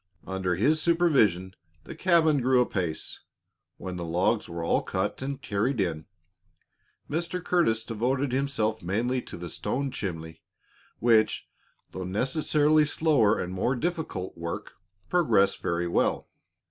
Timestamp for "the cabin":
1.83-2.41